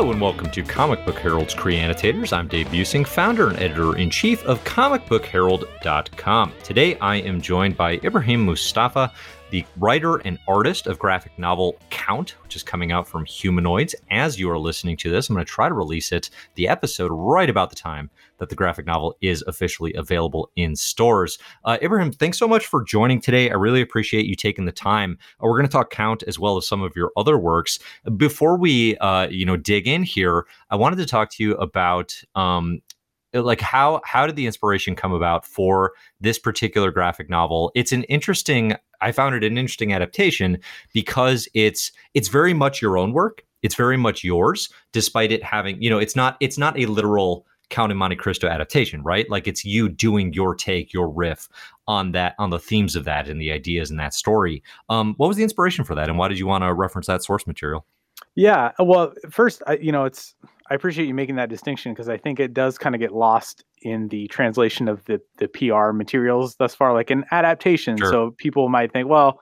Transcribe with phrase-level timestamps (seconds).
[0.00, 2.32] Hello and welcome to Comic Book Herald's Creanitators.
[2.32, 6.54] I'm Dave Buesing, founder and editor in chief of comicbookherald.com.
[6.64, 9.12] Today I am joined by Ibrahim Moustafa,
[9.50, 13.94] the writer and artist of graphic novel Count, which is coming out from Humanoids.
[14.10, 17.10] As you are listening to this, I'm going to try to release it, the episode,
[17.12, 21.38] right about the time that the graphic novel is officially available in stores.
[21.64, 23.50] Uh, Ibrahim, thanks so much for joining today.
[23.50, 25.18] I really appreciate you taking the time.
[25.42, 27.78] Uh, we're going to talk Count as well as some of your other works.
[28.16, 32.14] Before we, uh, you know, dig in here, I wanted to talk to you about
[32.34, 32.80] um,
[33.32, 38.02] like how how did the inspiration come about for this particular graphic novel it's an
[38.04, 40.58] interesting i found it an interesting adaptation
[40.92, 43.42] because it's it's very much your own work.
[43.62, 47.46] It's very much yours despite it having you know it's not it's not a literal
[47.68, 49.28] count in monte cristo adaptation right?
[49.30, 51.48] Like it's you doing your take your riff
[51.86, 54.62] on that on the themes of that and the ideas in that story.
[54.88, 57.22] Um what was the inspiration for that and why did you want to reference that
[57.22, 57.84] source material
[58.40, 60.34] yeah well first I, you know it's
[60.70, 63.64] I appreciate you making that distinction because I think it does kind of get lost
[63.82, 67.96] in the translation of the the PR materials thus far, like an adaptation.
[67.96, 68.10] Sure.
[68.10, 69.40] So people might think, well,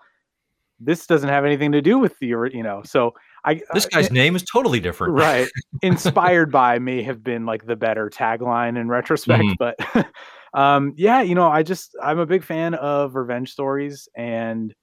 [0.80, 2.80] this doesn't have anything to do with the you know.
[2.84, 3.12] So
[3.44, 5.48] I this uh, guy's uh, name is totally different, right?
[5.82, 9.72] Inspired by may have been like the better tagline in retrospect, mm-hmm.
[9.92, 10.06] but
[10.58, 14.74] um, yeah, you know, I just I'm a big fan of revenge stories and.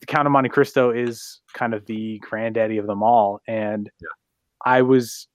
[0.00, 4.08] The Count of Monte Cristo is kind of the granddaddy of them all, and yeah.
[4.64, 5.28] I was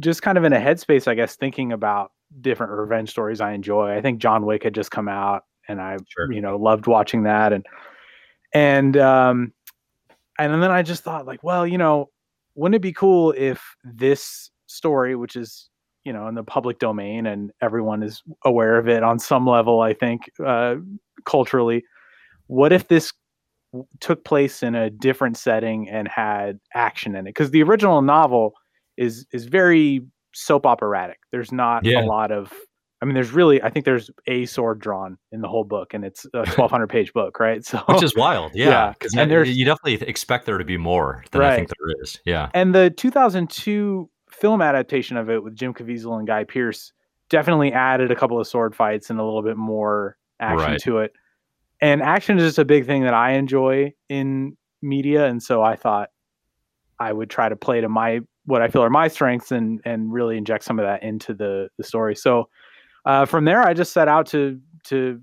[0.00, 3.96] just kind of in a headspace, I guess, thinking about different revenge stories I enjoy.
[3.96, 6.32] I think John Wick had just come out, and I, sure.
[6.32, 7.64] you know, loved watching that, and
[8.52, 9.52] and um,
[10.38, 12.10] and then I just thought, like, well, you know,
[12.54, 15.68] wouldn't it be cool if this story, which is
[16.04, 19.80] you know in the public domain and everyone is aware of it on some level,
[19.80, 20.76] I think uh,
[21.24, 21.84] culturally,
[22.46, 23.12] what if this
[24.00, 27.30] took place in a different setting and had action in it?
[27.30, 28.54] Because the original novel
[28.96, 30.02] is is very
[30.34, 31.18] soap operatic.
[31.32, 32.02] There's not yeah.
[32.02, 32.52] a lot of
[33.02, 36.04] I mean, there's really, I think there's a sword drawn in the whole book, and
[36.04, 37.64] it's a 1,200 page book, right?
[37.64, 38.92] So, which is wild, yeah.
[38.92, 41.52] Because yeah, and there's you definitely expect there to be more than right.
[41.52, 42.48] I think there is, yeah.
[42.54, 46.92] And the 2002 film adaptation of it with Jim Caviezel and Guy Pearce
[47.28, 50.80] definitely added a couple of sword fights and a little bit more action right.
[50.80, 51.12] to it.
[51.80, 55.76] And action is just a big thing that I enjoy in media, and so I
[55.76, 56.10] thought
[56.98, 60.12] I would try to play to my what I feel are my strengths and and
[60.12, 62.16] really inject some of that into the the story.
[62.16, 62.48] So
[63.04, 65.20] uh, from there, I just set out to to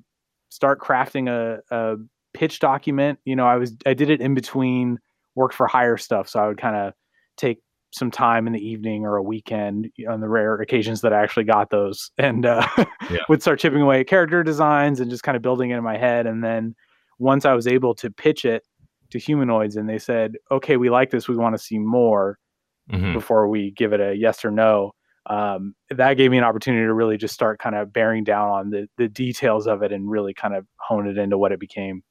[0.50, 1.96] start crafting a, a
[2.34, 3.20] pitch document.
[3.26, 5.00] You know, I was I did it in between
[5.36, 6.94] work for hire stuff, so I would kind of
[7.38, 7.62] take
[7.94, 11.44] some time in the evening or a weekend on the rare occasions that I actually
[11.44, 12.68] got those and uh,
[13.10, 13.20] yeah.
[13.30, 15.98] would start chipping away at character designs and just kind of building it in my
[15.98, 16.26] head.
[16.26, 16.76] And then
[17.20, 18.64] once I was able to pitch it
[19.12, 22.40] to humanoids and they said, okay, we like this, we want to see more,
[22.92, 23.14] mm-hmm.
[23.14, 24.94] before we give it a yes or no.
[25.26, 28.70] Um, that gave me an opportunity to really just start kind of bearing down on
[28.72, 32.04] the the details of it and really kind of hone it into what it became.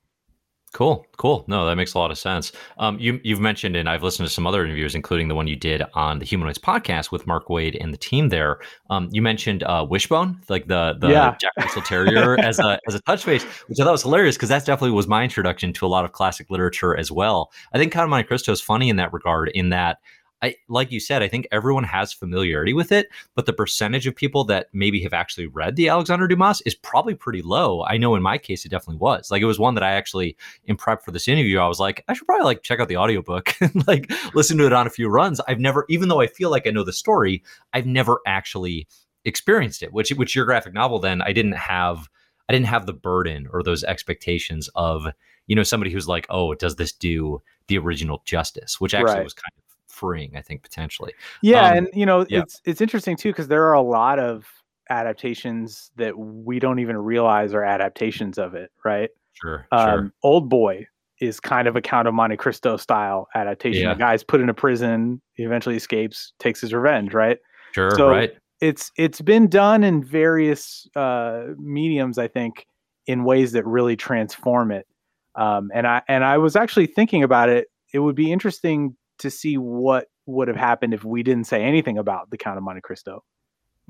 [0.72, 1.44] Cool, cool.
[1.48, 2.50] No, that makes a lot of sense.
[2.78, 5.54] Um, you, you've mentioned, and I've listened to some other interviews, including the one you
[5.54, 8.58] did on the Humanoids podcast with Mark Waid and the team there.
[8.88, 11.36] Um, you mentioned uh, Wishbone, like the the yeah.
[11.38, 14.48] Jack Russell Terrier, as a as a touch base, which I thought was hilarious because
[14.48, 17.52] that definitely was my introduction to a lot of classic literature as well.
[17.74, 19.98] I think of Monte Cristo is funny in that regard, in that
[20.42, 24.16] I like you said, I think everyone has familiarity with it, but the percentage of
[24.16, 27.84] people that maybe have actually read the Alexander Dumas is probably pretty low.
[27.84, 29.30] I know in my case it definitely was.
[29.30, 32.04] Like it was one that I actually in prep for this interview, I was like,
[32.08, 34.90] I should probably like check out the audiobook and like listen to it on a
[34.90, 35.40] few runs.
[35.46, 37.42] I've never, even though I feel like I know the story,
[37.72, 38.88] I've never actually
[39.24, 42.08] experienced it, which which your graphic novel then I didn't have
[42.48, 45.06] I didn't have the burden or those expectations of,
[45.46, 48.80] you know, somebody who's like, oh, does this do the original justice?
[48.80, 49.24] Which actually right.
[49.24, 49.61] was kind of
[49.92, 51.12] freeing, I think potentially.
[51.42, 52.40] Yeah, um, and you know, yeah.
[52.40, 54.46] it's it's interesting too because there are a lot of
[54.90, 59.10] adaptations that we don't even realize are adaptations of it, right?
[59.34, 59.66] Sure.
[59.72, 60.12] Um, sure.
[60.22, 60.86] Old Boy
[61.20, 63.82] is kind of a Count of Monte Cristo style adaptation.
[63.82, 63.94] Yeah.
[63.94, 67.38] The guy's put in a prison, he eventually escapes, takes his revenge, right?
[67.72, 67.92] Sure.
[67.92, 68.32] So right.
[68.60, 72.66] It's it's been done in various uh, mediums, I think,
[73.06, 74.86] in ways that really transform it.
[75.34, 77.68] Um, and I and I was actually thinking about it.
[77.92, 81.98] It would be interesting to see what would have happened if we didn't say anything
[81.98, 83.24] about the Count of Monte Cristo.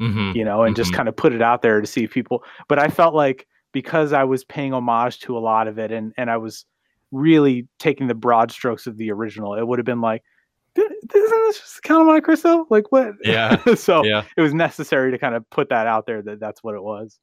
[0.01, 0.37] Mm-hmm.
[0.37, 0.83] You know, and mm-hmm.
[0.83, 2.43] just kind of put it out there to see if people.
[2.69, 6.13] But I felt like because I was paying homage to a lot of it, and
[6.17, 6.65] and I was
[7.13, 10.23] really taking the broad strokes of the original, it would have been like,
[10.77, 12.67] isn't this just Count of Monte Cristo?
[12.71, 13.13] Like what?
[13.23, 13.63] Yeah.
[13.75, 14.25] so yeah.
[14.37, 17.19] it was necessary to kind of put that out there that that's what it was.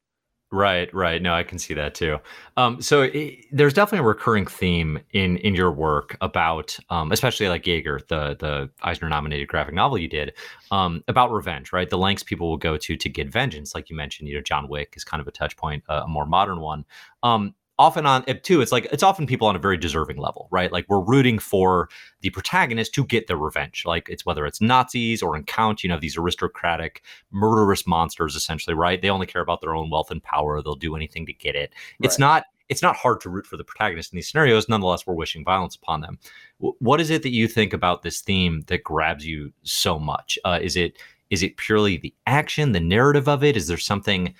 [0.52, 1.22] Right, right.
[1.22, 2.18] No, I can see that too.
[2.58, 7.48] Um, so it, there's definitely a recurring theme in in your work about, um, especially
[7.50, 10.34] like Jaeger, the the Eisner nominated graphic novel you did,
[10.72, 11.72] um, about revenge.
[11.72, 13.76] Right, the lengths people will go to to get vengeance.
[13.76, 16.08] Like you mentioned, you know, John Wick is kind of a touch point, uh, a
[16.08, 16.84] more modern one.
[17.22, 20.48] Um, often on it too it's like it's often people on a very deserving level
[20.52, 20.72] right?
[20.72, 21.90] Like we're rooting for
[22.22, 23.84] the protagonist to get their revenge.
[23.86, 28.76] Like it's whether it's nazis or in count you know these aristocratic murderous monsters essentially
[28.76, 29.02] right?
[29.02, 30.62] They only care about their own wealth and power.
[30.62, 31.72] They'll do anything to get it.
[31.72, 32.06] Right.
[32.06, 34.70] it's not it's not hard to root for the protagonist in these scenarios.
[34.70, 36.20] Nonetheless we're wishing violence upon them.
[36.60, 40.38] W- what is it that you think about this theme that grabs you so much?
[40.46, 40.98] Uh, is it
[41.30, 43.56] is it purely the action the narrative of it?
[43.56, 44.34] Is there something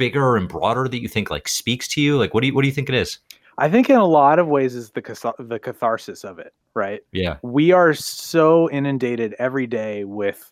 [0.00, 2.18] bigger and broader that you think like speaks to you?
[2.18, 3.18] Like, what do you what do you think it is?
[3.58, 7.02] I think in a lot of ways is the the catharsis of it, right?
[7.12, 10.50] Yeah, we are so inundated every day with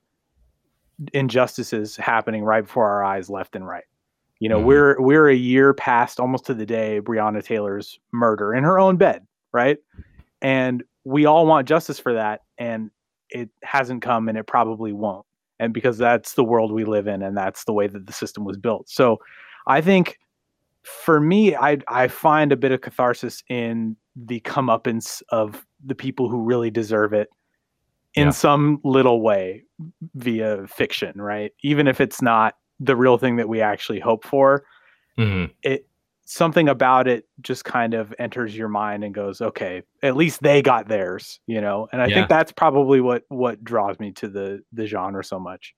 [1.15, 3.85] injustices happening right before our eyes, left and right.
[4.39, 4.67] You know, mm-hmm.
[4.67, 8.99] we're we're a year past almost to the day Breonna Taylor's murder in her own
[8.99, 9.79] bed, right?
[10.43, 12.91] And we all want justice for that, and
[13.31, 15.25] it hasn't come, and it probably won't
[15.59, 18.45] and because that's the world we live in and that's the way that the system
[18.45, 19.19] was built so
[19.67, 20.19] i think
[20.83, 26.29] for me i i find a bit of catharsis in the comeuppance of the people
[26.29, 27.29] who really deserve it
[28.15, 28.31] in yeah.
[28.31, 29.65] some little way
[30.15, 34.65] via fiction right even if it's not the real thing that we actually hope for
[35.19, 35.51] mm-hmm.
[35.63, 35.88] it
[36.31, 40.61] something about it just kind of enters your mind and goes okay at least they
[40.61, 41.89] got theirs you know?
[41.91, 42.17] And i yeah.
[42.17, 45.75] think that's probably what what draws me to the the genre so much.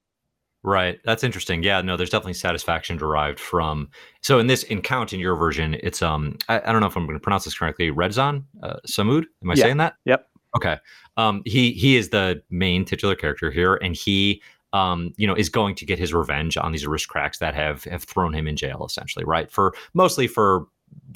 [0.64, 0.98] Right.
[1.04, 1.62] That's interesting.
[1.62, 3.90] Yeah no there's definitely satisfaction derived from
[4.22, 6.96] so in this in count in your version it's um i, I don't know if
[6.96, 9.26] i'm going to pronounce this correctly redzon uh, samud?
[9.44, 9.62] Am i yeah.
[9.62, 9.94] saying that?
[10.04, 10.26] Yep.
[10.56, 10.78] Okay.
[11.16, 15.48] Um he he is the main titular character here and he um, you know, is
[15.48, 18.84] going to get his revenge on these aristocrats that have have thrown him in jail,
[18.86, 19.50] essentially, right?
[19.50, 20.66] For mostly for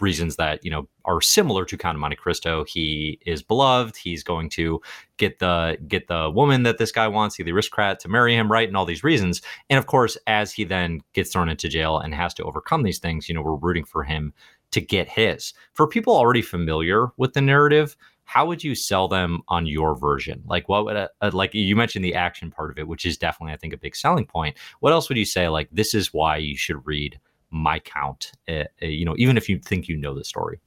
[0.00, 2.64] reasons that you know are similar to Count of Monte Cristo.
[2.64, 3.96] He is beloved.
[3.96, 4.80] He's going to
[5.16, 8.68] get the get the woman that this guy wants, the aristocrat, to marry him, right?
[8.68, 9.42] And all these reasons.
[9.70, 12.98] And of course, as he then gets thrown into jail and has to overcome these
[12.98, 14.32] things, you know, we're rooting for him
[14.72, 15.54] to get his.
[15.72, 20.42] For people already familiar with the narrative, how would you sell them on your version?
[20.46, 23.18] Like, what would a, a, like you mentioned the action part of it, which is
[23.18, 24.56] definitely I think a big selling point.
[24.80, 25.48] What else would you say?
[25.48, 27.18] Like, this is why you should read
[27.50, 28.32] my count.
[28.48, 30.58] Uh, uh, you know, even if you think you know the story.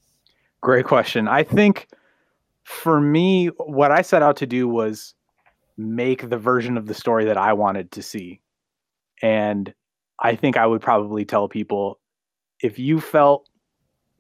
[0.61, 1.27] Great question.
[1.27, 1.87] I think
[2.63, 5.13] for me, what I set out to do was
[5.77, 8.41] make the version of the story that I wanted to see,
[9.21, 9.73] and
[10.19, 11.99] I think I would probably tell people
[12.61, 13.47] if you felt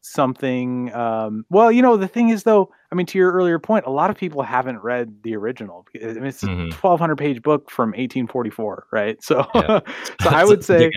[0.01, 3.85] something um, well you know the thing is though i mean to your earlier point
[3.85, 6.61] a lot of people haven't read the original i mean it's mm-hmm.
[6.61, 9.79] a 1200 page book from 1844 right so yeah.
[10.21, 10.91] so i would say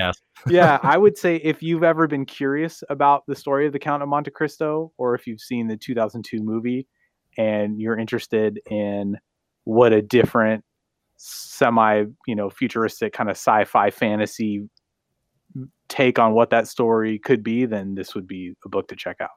[0.48, 4.02] yeah i would say if you've ever been curious about the story of the count
[4.02, 6.86] of monte cristo or if you've seen the 2002 movie
[7.38, 9.16] and you're interested in
[9.64, 10.64] what a different
[11.16, 14.68] semi you know futuristic kind of sci-fi fantasy
[15.90, 19.16] take on what that story could be, then this would be a book to check
[19.20, 19.30] out.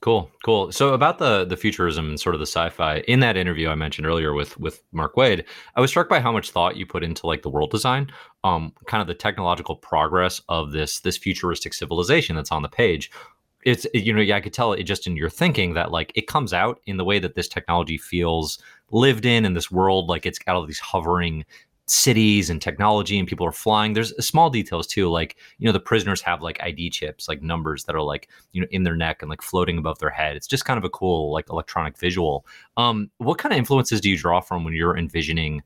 [0.00, 0.72] Cool, cool.
[0.72, 4.06] So about the the futurism and sort of the sci-fi in that interview I mentioned
[4.06, 5.44] earlier with with Mark Waid,
[5.76, 8.10] I was struck by how much thought you put into like the world design,
[8.42, 13.10] um, kind of the technological progress of this this futuristic civilization that's on the page.
[13.66, 16.26] It's you know yeah I could tell it just in your thinking that like it
[16.26, 18.58] comes out in the way that this technology feels
[18.90, 21.44] lived in in this world like it's got all these hovering
[21.90, 25.80] cities and technology and people are flying there's small details too like you know the
[25.80, 29.22] prisoners have like id chips like numbers that are like you know in their neck
[29.22, 30.36] and like floating above their head.
[30.36, 32.46] It's just kind of a cool like electronic visual.
[32.76, 35.62] Um what kind of influences do you draw from when you're envisioning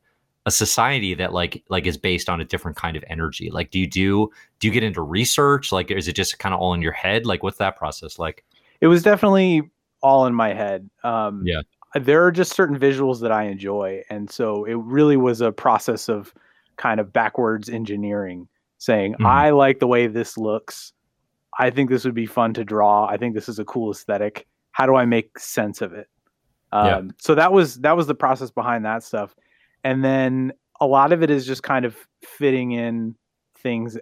[0.47, 3.51] a society that like like is based on a different kind of energy?
[3.51, 5.73] Like do you do do you get into research?
[5.73, 7.27] Like is it just kind of all in your head?
[7.27, 8.45] Like what's that process like?
[8.81, 9.71] It was definitely
[10.03, 10.89] all in my head.
[11.03, 11.63] Um yeah
[11.95, 14.03] there are just certain visuals that I enjoy.
[14.11, 16.35] And so it really was a process of
[16.77, 18.49] kind of backwards engineering,
[18.79, 19.27] saying, mm-hmm.
[19.27, 20.93] I like the way this looks.
[21.59, 23.07] I think this would be fun to draw.
[23.07, 24.47] I think this is a cool aesthetic.
[24.73, 26.09] How do I make sense of it?
[26.73, 27.13] Um, yeah.
[27.19, 29.37] So that was that was the process behind that stuff,
[29.85, 33.15] and then a lot of it is just kind of fitting in
[33.57, 33.97] things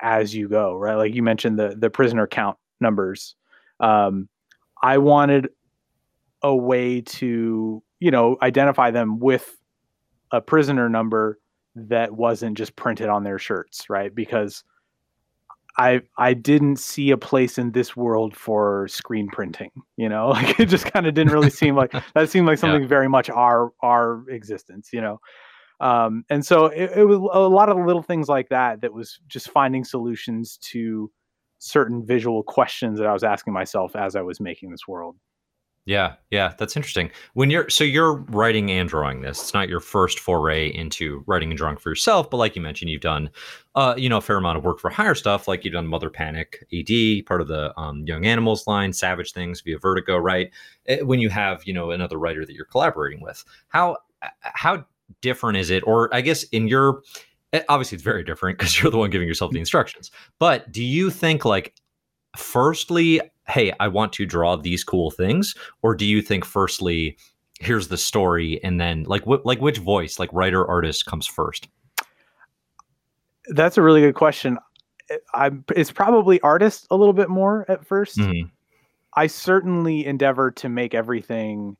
[0.00, 0.94] as you go, right?
[0.94, 3.36] Like you mentioned the the prisoner count numbers.
[3.80, 4.30] Um,
[4.82, 5.50] I wanted
[6.44, 9.56] a way to you know identify them with
[10.30, 11.40] a prisoner number
[11.74, 14.62] that wasn't just printed on their shirts right because
[15.78, 20.60] i i didn't see a place in this world for screen printing you know like
[20.60, 22.88] it just kind of didn't really seem like that seemed like something yeah.
[22.88, 25.18] very much our our existence you know
[25.80, 29.18] um, and so it, it was a lot of little things like that that was
[29.26, 31.10] just finding solutions to
[31.58, 35.16] certain visual questions that I was asking myself as I was making this world.
[35.86, 37.10] Yeah, yeah, that's interesting.
[37.34, 41.50] When you're so you're writing and drawing this, it's not your first foray into writing
[41.50, 43.28] and drawing for yourself, but like you mentioned, you've done,
[43.74, 45.46] uh, you know, a fair amount of work for hire stuff.
[45.46, 49.60] Like you've done Mother Panic, AD, part of the um, Young Animals line, Savage Things
[49.60, 50.50] via Vertigo, right?
[50.86, 53.98] Eh, when you have, you know, another writer that you're collaborating with, how
[54.40, 54.86] how
[55.20, 55.82] different is it?
[55.86, 57.02] Or I guess in your
[57.52, 60.10] eh, obviously it's very different because you're the one giving yourself the instructions.
[60.38, 61.74] But do you think like
[62.36, 65.54] firstly hey, I want to draw these cool things?
[65.82, 67.16] Or do you think, firstly,
[67.60, 71.68] here's the story, and then like what, like which voice, like writer, artist, comes first?
[73.48, 74.58] That's a really good question.
[75.34, 78.48] I it's probably artist a little bit more at 1st mm-hmm.
[79.16, 81.76] I certainly endeavor to make everything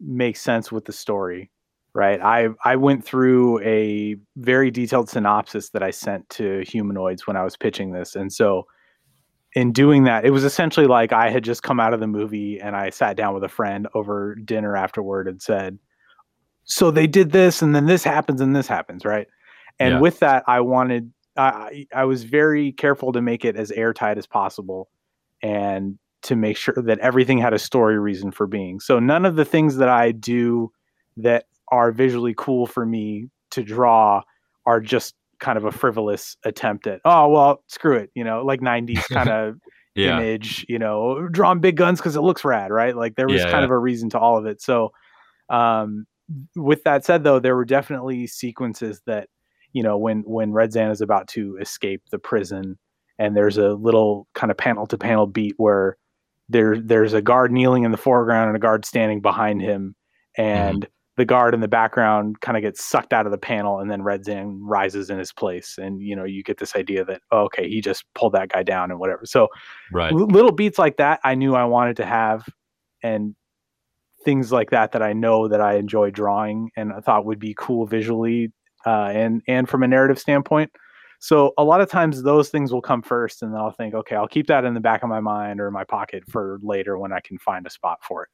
[0.00, 1.50] make sense with the story.
[1.92, 2.20] Right.
[2.22, 7.44] I I went through a very detailed synopsis that I sent to humanoids when I
[7.44, 8.66] was pitching this, and so
[9.54, 12.60] in doing that, it was essentially like I had just come out of the movie
[12.60, 15.78] and I sat down with a friend over dinner afterward and said,
[16.64, 19.26] "So they did this, and then this happens, and this happens, right?"
[19.78, 20.00] And yeah.
[20.00, 24.26] with that, I wanted, I I was very careful to make it as airtight as
[24.26, 24.88] possible,
[25.42, 28.78] and to make sure that everything had a story reason for being.
[28.78, 30.70] So none of the things that I do
[31.16, 34.22] that are visually cool for me to draw
[34.66, 38.60] are just kind of a frivolous attempt at oh well screw it you know like
[38.60, 39.56] 90s kind of
[39.94, 40.18] yeah.
[40.18, 43.50] image you know drawing big guns because it looks rad right like there was yeah,
[43.50, 43.64] kind yeah.
[43.64, 44.92] of a reason to all of it so
[45.48, 46.06] um,
[46.54, 49.28] with that said though there were definitely sequences that
[49.72, 52.78] you know when when Redzan is about to escape the prison
[53.18, 55.96] and there's a little kind of panel to panel beat where
[56.48, 59.96] there there's a guard kneeling in the foreground and a guard standing behind him
[60.38, 60.42] mm-hmm.
[60.42, 63.78] and mm-hmm the guard in the background kind of gets sucked out of the panel
[63.78, 65.76] and then Redzan rises in his place.
[65.76, 68.62] And, you know, you get this idea that, oh, okay, he just pulled that guy
[68.62, 69.26] down and whatever.
[69.26, 69.48] So
[69.92, 70.10] right.
[70.14, 72.48] Little beats like that, I knew I wanted to have
[73.02, 73.36] and
[74.24, 77.54] things like that, that I know that I enjoy drawing and I thought would be
[77.58, 78.50] cool visually
[78.86, 80.70] uh, and, and from a narrative standpoint.
[81.18, 84.16] So a lot of times those things will come first and then I'll think, okay,
[84.16, 86.96] I'll keep that in the back of my mind or in my pocket for later
[86.96, 88.30] when I can find a spot for it.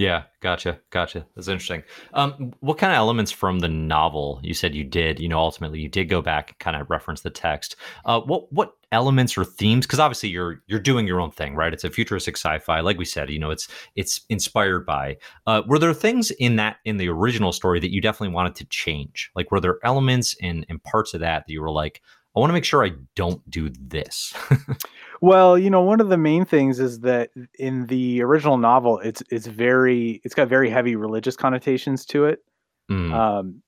[0.00, 1.26] Yeah, gotcha, gotcha.
[1.36, 1.82] That's interesting.
[2.14, 5.20] Um, what kind of elements from the novel you said you did?
[5.20, 7.76] You know, ultimately you did go back and kind of reference the text.
[8.06, 9.84] Uh, what what elements or themes?
[9.84, 11.74] Because obviously you're you're doing your own thing, right?
[11.74, 13.28] It's a futuristic sci-fi, like we said.
[13.28, 15.18] You know, it's it's inspired by.
[15.46, 18.64] Uh, were there things in that in the original story that you definitely wanted to
[18.70, 19.30] change?
[19.34, 22.00] Like, were there elements and and parts of that that you were like,
[22.36, 24.32] I want to make sure I don't do this.
[25.20, 29.22] Well, you know, one of the main things is that in the original novel, it's
[29.30, 32.40] it's very it's got very heavy religious connotations to it.
[32.90, 33.12] Mm.
[33.12, 33.62] Um,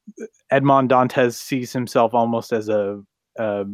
[0.51, 3.01] Edmond Dantes sees himself almost as a,
[3.39, 3.65] a,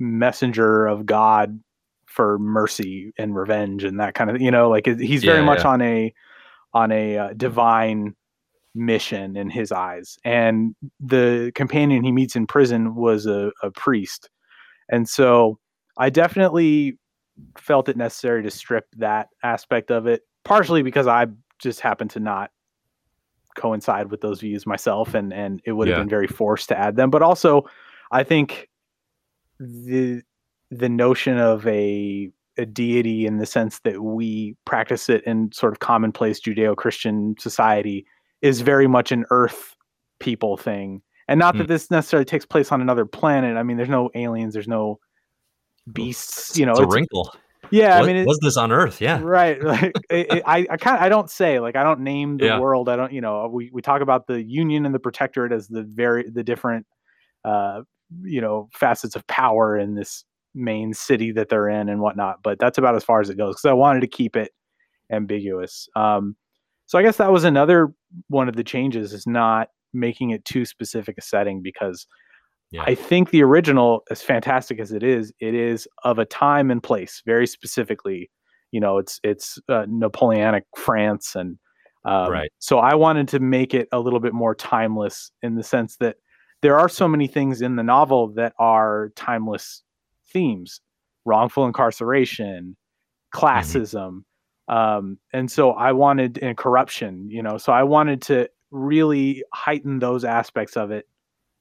[0.00, 1.58] messenger of God
[2.06, 5.64] for mercy and revenge and that kind of you know like he's very yeah, much
[5.64, 5.68] yeah.
[5.70, 6.14] on a
[6.72, 8.14] on a uh, divine
[8.76, 14.30] mission in his eyes and the companion he meets in prison was a, a priest
[14.88, 15.58] and so
[15.98, 16.98] i definitely
[17.56, 21.26] felt it necessary to strip that aspect of it, partially because I
[21.58, 22.50] just happened to not
[23.56, 26.02] coincide with those views myself and and it would have yeah.
[26.02, 27.68] been very forced to add them but also
[28.12, 28.68] i think
[29.58, 30.22] the
[30.70, 35.72] the notion of a a deity in the sense that we practice it in sort
[35.72, 38.06] of commonplace judeo-christian society
[38.42, 39.74] is very much an earth
[40.20, 41.58] people thing and not mm.
[41.58, 44.98] that this necessarily takes place on another planet i mean there's no aliens there's no
[45.92, 46.58] beasts.
[46.58, 47.34] You know, it's a wrinkle.
[47.70, 49.00] Yeah, what, I mean, it, was this on Earth?
[49.00, 49.62] Yeah, right.
[49.62, 52.46] Like, it, it, I, I kind of, I don't say like I don't name the
[52.46, 52.60] yeah.
[52.60, 52.88] world.
[52.88, 55.82] I don't, you know, we we talk about the Union and the Protectorate as the
[55.82, 56.86] very the different,
[57.44, 57.82] uh,
[58.22, 62.42] you know, facets of power in this main city that they're in and whatnot.
[62.42, 64.52] But that's about as far as it goes because I wanted to keep it
[65.10, 65.88] ambiguous.
[65.94, 66.36] Um,
[66.86, 67.92] so I guess that was another
[68.28, 72.06] one of the changes is not making it too specific a setting because
[72.70, 72.82] yeah.
[72.86, 76.82] I think the original, as fantastic as it is, it is of a time and
[76.82, 78.30] place very specifically.
[78.72, 81.58] You know, it's it's uh, Napoleonic France, and
[82.04, 82.50] um, right.
[82.58, 86.16] So I wanted to make it a little bit more timeless in the sense that
[86.60, 89.82] there are so many things in the novel that are timeless
[90.30, 90.82] themes:
[91.24, 92.76] wrongful incarceration,
[93.34, 93.46] mm-hmm.
[93.46, 94.24] classism,
[94.68, 94.74] mm-hmm.
[94.76, 97.30] um, and so I wanted and corruption.
[97.30, 101.06] You know, so I wanted to really heighten those aspects of it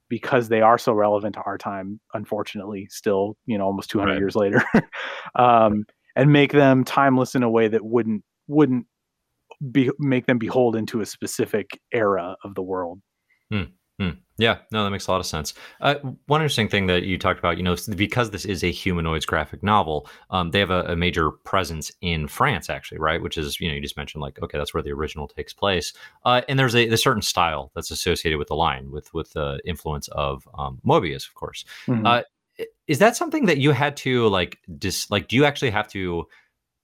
[0.10, 4.20] because they are so relevant to our time unfortunately still you know almost 200 right.
[4.20, 4.64] years later
[5.36, 5.86] um,
[6.16, 8.86] and make them timeless in a way that wouldn't wouldn't
[9.72, 13.00] be make them beholden to a specific era of the world
[13.52, 13.64] hmm.
[14.00, 14.10] Hmm.
[14.38, 15.56] Yeah, no, that makes a lot of sense.
[15.82, 15.96] Uh,
[16.27, 19.63] one interesting thing that you talked about, you know, because this is a humanoids graphic
[19.63, 23.20] novel, um, they have a, a, major presence in France, actually, right?
[23.20, 25.94] Which is, you know, you just mentioned like, okay, that's where the original takes place,
[26.25, 29.60] uh, and there's a, a, certain style that's associated with the line, with with the
[29.66, 31.66] influence of um, Moebius, of course.
[31.88, 32.06] Mm-hmm.
[32.06, 32.22] Uh,
[32.88, 36.27] is that something that you had to like, dis like, do you actually have to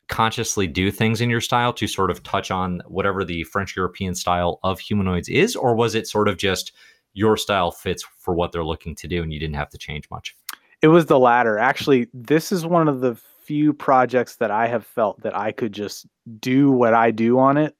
[0.10, 4.14] consciously do things in your style to sort of touch on whatever the French European
[4.14, 6.72] style of humanoids is, or was it sort of just
[7.14, 10.10] your style fits for what they're looking to do and you didn't have to change
[10.10, 10.36] much?
[10.82, 11.58] It was the latter.
[11.58, 15.74] Actually, this is one of the few projects that I have felt that I could
[15.74, 16.08] just
[16.40, 17.76] do what I do on it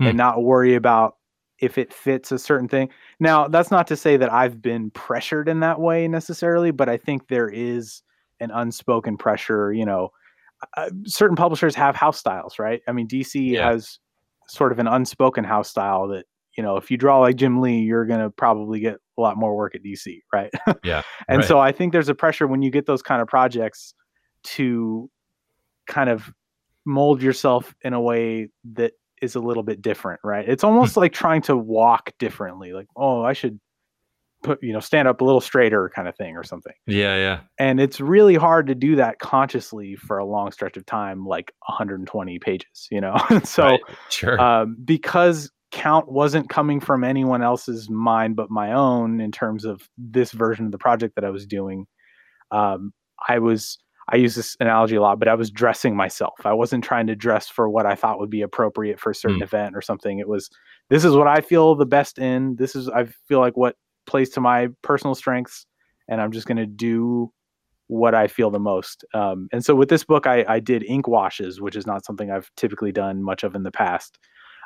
[0.00, 0.06] hmm.
[0.06, 1.16] and not worry about
[1.58, 2.88] if it fits a certain thing.
[3.20, 6.96] Now, that's not to say that I've been pressured in that way necessarily, but I
[6.96, 8.02] think there is
[8.40, 10.10] an unspoken pressure, you know,
[10.76, 12.82] uh, certain publishers have house styles, right?
[12.88, 13.70] I mean, DC yeah.
[13.70, 13.98] has
[14.48, 17.80] sort of an unspoken house style that you know, if you draw like Jim Lee,
[17.80, 20.50] you're going to probably get a lot more work at DC, right?
[20.84, 21.02] Yeah.
[21.28, 21.48] and right.
[21.48, 23.94] so I think there's a pressure when you get those kind of projects
[24.44, 25.10] to
[25.86, 26.30] kind of
[26.84, 30.46] mold yourself in a way that is a little bit different, right?
[30.48, 31.00] It's almost hmm.
[31.00, 33.58] like trying to walk differently, like, oh, I should
[34.42, 36.72] put, you know, stand up a little straighter kind of thing or something.
[36.86, 37.40] Yeah, yeah.
[37.58, 41.52] And it's really hard to do that consciously for a long stretch of time, like
[41.66, 43.16] 120 pages, you know?
[43.44, 43.80] so, right.
[44.10, 44.40] sure.
[44.40, 49.88] Um, because count wasn't coming from anyone else's mind but my own in terms of
[49.96, 51.86] this version of the project that I was doing.
[52.50, 52.92] Um,
[53.28, 56.34] I was I use this analogy a lot, but I was dressing myself.
[56.44, 59.38] I wasn't trying to dress for what I thought would be appropriate for a certain
[59.38, 59.44] mm.
[59.44, 60.18] event or something.
[60.18, 60.50] It was
[60.90, 62.56] this is what I feel the best in.
[62.56, 63.76] This is I feel like what
[64.06, 65.66] plays to my personal strengths,
[66.08, 67.32] and I'm just going to do
[67.86, 69.04] what I feel the most.
[69.14, 72.30] Um, and so with this book, I, I did ink washes, which is not something
[72.30, 74.18] I've typically done much of in the past.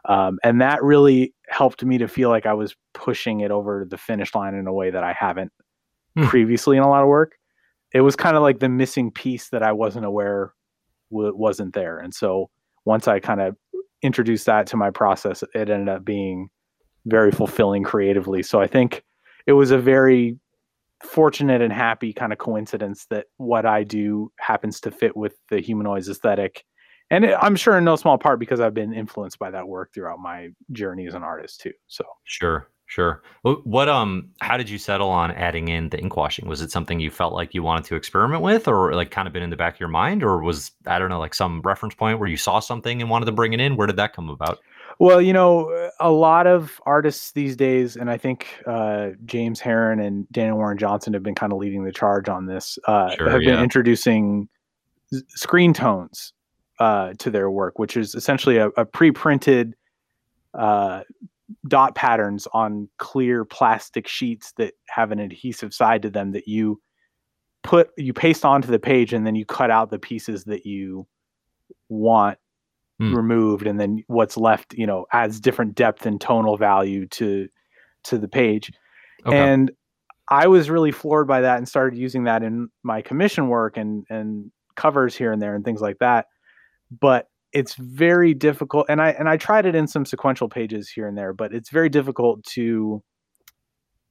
[0.04, 3.98] Um, and that really helped me to feel like I was pushing it over the
[3.98, 5.52] finish line in a way that I haven't
[6.16, 6.26] hmm.
[6.26, 7.36] previously in a lot of work.
[7.92, 10.52] It was kind of like the missing piece that I wasn't aware
[11.10, 11.98] w- wasn't there.
[11.98, 12.50] And so
[12.84, 13.56] once I kind of
[14.02, 16.48] introduced that to my process, it ended up being
[17.06, 18.42] very fulfilling creatively.
[18.42, 19.04] So I think
[19.46, 20.38] it was a very
[21.02, 25.60] fortunate and happy kind of coincidence that what I do happens to fit with the
[25.60, 26.64] humanoids aesthetic
[27.10, 29.94] and it, I'm sure in no small part because I've been influenced by that work
[29.94, 31.72] throughout my journey as an artist too.
[31.86, 33.22] So sure, sure.
[33.42, 36.48] What um, how did you settle on adding in the ink washing?
[36.48, 39.32] Was it something you felt like you wanted to experiment with, or like kind of
[39.32, 41.94] been in the back of your mind, or was I don't know, like some reference
[41.94, 43.76] point where you saw something and wanted to bring it in?
[43.76, 44.58] Where did that come about?
[44.98, 50.04] Well, you know, a lot of artists these days, and I think uh, James Harren
[50.04, 52.78] and Daniel Warren Johnson have been kind of leading the charge on this.
[52.86, 53.52] Uh, sure, have yeah.
[53.52, 54.48] been introducing
[55.28, 56.32] screen tones
[56.78, 59.74] uh, to their work, which is essentially a, a pre-printed
[60.54, 61.02] uh,
[61.68, 66.80] dot patterns on clear plastic sheets that have an adhesive side to them that you
[67.62, 71.06] put you paste onto the page and then you cut out the pieces that you
[71.88, 72.38] want
[73.00, 73.14] mm.
[73.14, 77.48] removed and then what's left you know adds different depth and tonal value to
[78.04, 78.72] to the page
[79.24, 79.36] okay.
[79.36, 79.72] and
[80.30, 84.04] i was really floored by that and started using that in my commission work and
[84.10, 86.26] and covers here and there and things like that
[87.00, 91.06] but it's very difficult and i and i tried it in some sequential pages here
[91.06, 93.02] and there but it's very difficult to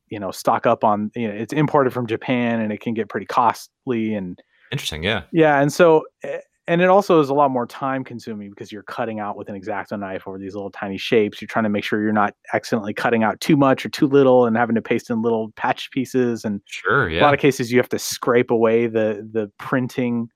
[0.09, 3.09] you know stock up on you know it's imported from japan and it can get
[3.09, 5.23] pretty costly and interesting yeah.
[5.31, 8.83] Yeah and so eh, and it also is a lot more time consuming because you're
[8.83, 11.39] cutting out with an exacto knife over these little tiny shapes.
[11.39, 14.45] You're trying to make sure you're not accidentally cutting out too much or too little
[14.45, 17.71] and having to paste in little patch pieces and sure yeah a lot of cases
[17.71, 20.27] you have to scrape away the the printing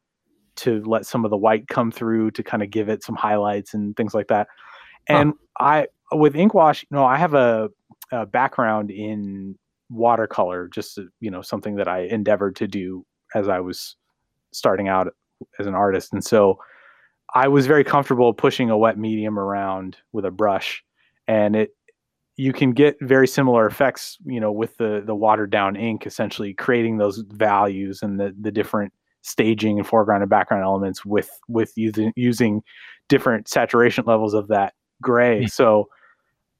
[0.59, 3.73] to let some of the white come through to kind of give it some highlights
[3.73, 4.47] and things like that.
[5.07, 5.65] And huh.
[6.11, 7.69] I with ink wash, you know, I have a,
[8.11, 9.55] a background in
[9.89, 13.95] watercolor, just uh, you know something that I endeavored to do as I was
[14.51, 15.07] starting out
[15.59, 16.59] as an artist, and so
[17.33, 20.83] I was very comfortable pushing a wet medium around with a brush,
[21.27, 21.71] and it
[22.37, 26.53] you can get very similar effects, you know, with the the watered down ink, essentially
[26.53, 28.93] creating those values and the the different
[29.29, 32.63] staging and foreground and background elements with with using using
[33.07, 35.43] different saturation levels of that gray.
[35.43, 35.51] Mm.
[35.51, 35.89] So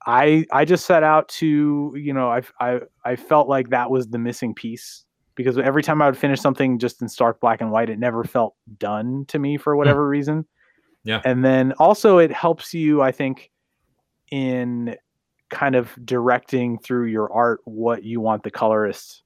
[0.06, 4.08] I I just set out to you know I I I felt like that was
[4.08, 5.06] the missing piece
[5.36, 8.24] because every time I would finish something just in stark black and white, it never
[8.24, 10.10] felt done to me for whatever mm.
[10.10, 10.46] reason.
[11.04, 11.22] Yeah.
[11.24, 13.50] And then also it helps you, I think,
[14.32, 14.96] in
[15.50, 19.24] kind of directing through your art what you want the colorist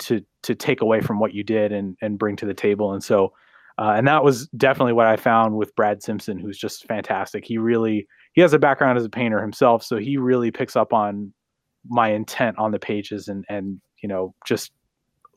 [0.00, 2.92] to to take away from what you did and and bring to the table.
[2.92, 3.32] And so,
[3.78, 7.44] uh, and that was definitely what I found with Brad Simpson, who's just fantastic.
[7.44, 10.92] He really he has a background as a painter himself, so he really picks up
[10.92, 11.32] on
[11.88, 14.72] my intent on the pages and and you know just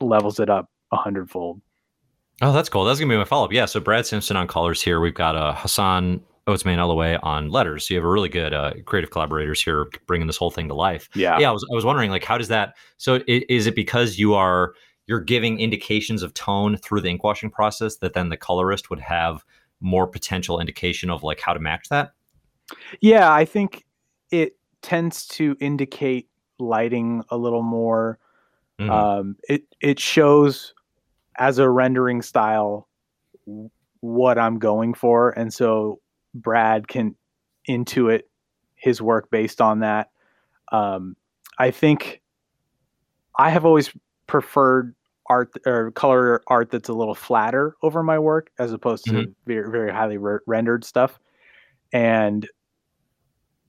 [0.00, 1.60] levels it up a hundredfold.
[2.42, 2.84] Oh, that's cool.
[2.84, 3.52] That's gonna be my follow up.
[3.52, 3.64] Yeah.
[3.64, 5.00] So Brad Simpson on colors here.
[5.00, 7.86] We've got uh, Hassan Otsmane-Elhaou on letters.
[7.86, 10.74] So you have a really good uh, creative collaborators here bringing this whole thing to
[10.74, 11.08] life.
[11.14, 11.38] Yeah.
[11.38, 11.50] Yeah.
[11.50, 12.76] I was I was wondering like how does that?
[12.98, 14.74] So is it because you are
[15.06, 19.00] you're giving indications of tone through the ink washing process that then the colorist would
[19.00, 19.44] have
[19.80, 22.12] more potential indication of like how to match that?
[23.00, 23.84] Yeah, I think
[24.30, 26.28] it tends to indicate
[26.58, 28.18] lighting a little more.
[28.80, 28.90] Mm-hmm.
[28.90, 30.74] Um, it it shows
[31.38, 32.88] as a rendering style
[34.00, 36.00] what I'm going for, and so
[36.42, 37.14] Brad can
[37.68, 38.22] intuit
[38.74, 40.10] his work based on that.
[40.72, 41.16] Um,
[41.58, 42.22] I think
[43.38, 43.90] I have always
[44.26, 44.94] preferred
[45.28, 49.30] art or color art that's a little flatter over my work as opposed to mm-hmm.
[49.46, 51.18] very very highly re- rendered stuff.
[51.92, 52.48] And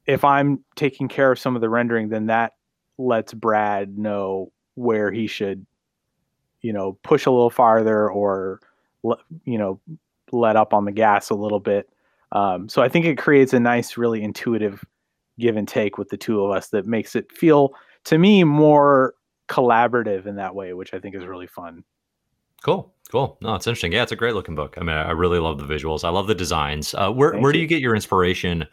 [0.06, 2.54] if I'm taking care of some of the rendering, then that
[2.98, 5.66] lets Brad know where he should,
[6.62, 8.60] you know, push a little farther or,
[9.44, 9.80] you know,
[10.32, 11.90] let up on the gas a little bit.
[12.32, 14.84] Um, so I think it creates a nice, really intuitive
[15.40, 17.74] give and take with the two of us that makes it feel
[18.06, 19.14] to me more
[19.48, 21.84] collaborative in that way, which I think is really fun.
[22.64, 22.94] Cool.
[23.10, 23.38] Cool.
[23.42, 23.94] No, it's interesting.
[23.94, 24.76] Yeah, it's a great looking book.
[24.78, 26.04] I mean, I really love the visuals.
[26.04, 26.94] I love the designs.
[26.94, 28.66] Uh, where Thank where do you get your inspiration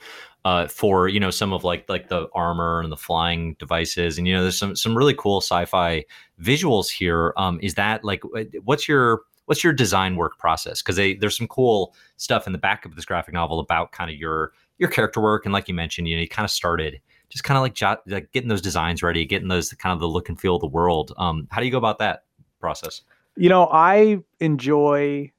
[0.45, 4.19] uh, for you know some of like like the armor and the flying devices?
[4.19, 6.05] And you know, there's some some really cool sci-fi
[6.43, 7.33] visuals here.
[7.37, 8.23] Um, is that like
[8.65, 10.83] what's your what's your design work process?
[10.83, 14.17] Because there's some cool stuff in the back of this graphic novel about kind of
[14.17, 17.01] your your character work and like you mentioned, you know, you kind of started
[17.35, 20.07] just kind of like, jot, like getting those designs ready, getting those kind of the
[20.07, 21.13] look and feel of the world.
[21.17, 22.25] Um, how do you go about that
[22.61, 23.03] process?
[23.37, 25.33] You know, I enjoy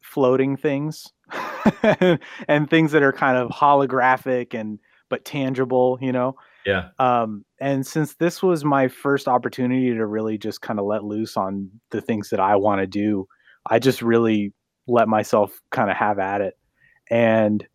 [0.00, 1.12] floating things
[2.48, 4.78] and things that are kind of holographic and
[5.08, 6.36] but tangible, you know.
[6.64, 6.90] Yeah.
[7.00, 11.36] Um, and since this was my first opportunity to really just kind of let loose
[11.36, 13.28] on the things that I want to do,
[13.68, 14.52] I just really
[14.88, 16.58] let myself kind of have at it.
[17.10, 17.66] And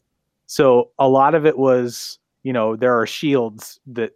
[0.47, 4.11] so a lot of it was, you know, there are shields that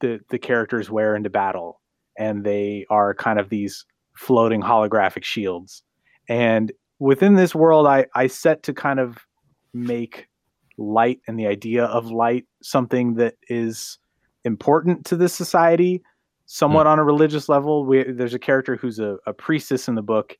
[0.00, 1.80] the the characters wear into battle,
[2.18, 5.82] and they are kind of these floating holographic shields.
[6.28, 9.18] And within this world, I, I set to kind of
[9.72, 10.28] make
[10.78, 13.98] light and the idea of light something that is
[14.44, 16.02] important to this society,
[16.46, 16.90] somewhat mm.
[16.90, 17.84] on a religious level.
[17.84, 20.36] We, there's a character who's a, a priestess in the book,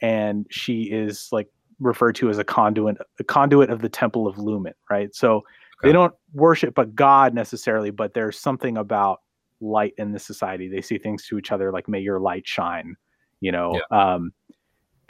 [0.00, 1.48] and she is like
[1.80, 5.14] referred to as a conduit, a conduit of the temple of Lumen, right?
[5.14, 5.44] So okay.
[5.82, 9.20] they don't worship a god necessarily, but there's something about
[9.60, 10.68] light in this society.
[10.68, 12.96] They see things to each other like "May your light shine,"
[13.44, 14.14] you know yeah.
[14.14, 14.32] um,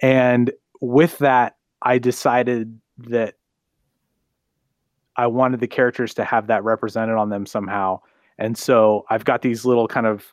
[0.02, 3.34] and with that i decided that
[5.16, 8.00] i wanted the characters to have that represented on them somehow
[8.38, 10.32] and so i've got these little kind of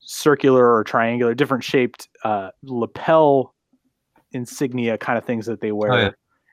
[0.00, 3.54] circular or triangular different shaped uh, lapel
[4.32, 6.10] insignia kind of things that they wear oh, yeah.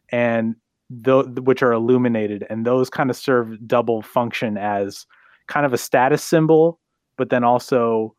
[0.10, 0.56] and
[1.04, 2.46] th- which are illuminated.
[2.50, 5.06] And those kind of serve double function as
[5.48, 6.80] kind of a status symbol
[7.16, 8.16] but then also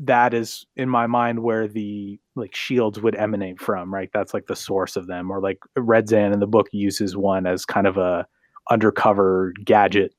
[0.00, 4.10] that is in my mind where the like shields would emanate from right?
[4.12, 5.30] That's like the source of them.
[5.30, 8.26] Or like Redzan in the book uses one as kind of a
[8.70, 10.14] undercover gadget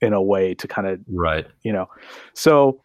[0.00, 1.46] in a way to kind of right.
[1.62, 1.88] you know.
[2.34, 2.82] So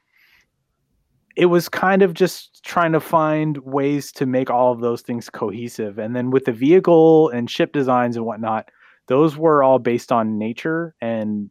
[1.36, 5.30] it was kind of just trying to find ways to make all of those things
[5.30, 5.97] cohesive.
[5.97, 8.69] And then with the vehicle and ship designs and whatnot
[9.08, 11.50] those were all based on nature and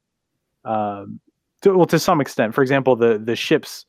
[0.65, 1.21] um
[1.63, 2.55] to, well to some extent.
[2.55, 3.87] For example the the ships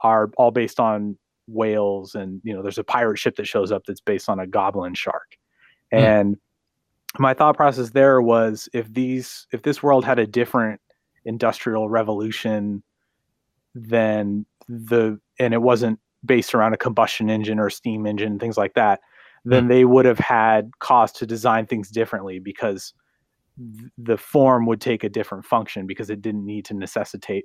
[0.00, 1.16] are all based on
[1.46, 4.46] whales and you know there's a pirate ship that shows up that's based on a
[4.46, 5.36] goblin shark.
[5.92, 5.98] Mm.
[6.00, 6.36] and
[7.18, 10.80] my thought process there was if these if this world had a different
[11.28, 12.82] industrial revolution
[13.74, 18.74] then the and it wasn't based around a combustion engine or steam engine things like
[18.74, 19.00] that
[19.44, 19.68] then mm.
[19.68, 22.92] they would have had cause to design things differently because
[23.56, 27.44] th- the form would take a different function because it didn't need to necessitate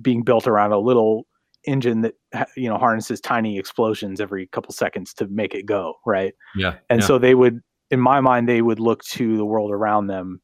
[0.00, 1.26] being built around a little
[1.64, 2.14] engine that
[2.56, 7.00] you know harnesses tiny explosions every couple seconds to make it go right yeah and
[7.00, 7.06] yeah.
[7.06, 10.40] so they would in my mind they would look to the world around them